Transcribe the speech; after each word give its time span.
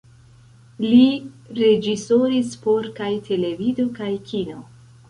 Li 0.85 1.03
reĝisoris 1.61 2.59
por 2.65 2.91
kaj 2.99 3.13
televido 3.31 3.91
kaj 4.01 4.15
kino. 4.33 4.69